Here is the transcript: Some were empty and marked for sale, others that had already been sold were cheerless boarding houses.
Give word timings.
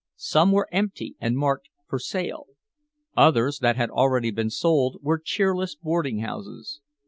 Some 0.15 0.51
were 0.51 0.67
empty 0.71 1.15
and 1.19 1.37
marked 1.37 1.69
for 1.87 1.99
sale, 1.99 2.47
others 3.15 3.59
that 3.59 3.75
had 3.75 3.91
already 3.91 4.31
been 4.31 4.49
sold 4.49 4.97
were 5.03 5.19
cheerless 5.23 5.75
boarding 5.75 6.21
houses. 6.21 6.81